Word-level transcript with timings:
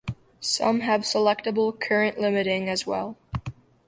Some 0.39 0.79
have 0.79 1.01
selectable 1.01 1.79
current 1.79 2.19
limiting 2.19 2.67
as 2.69 2.87
well. 2.87 3.17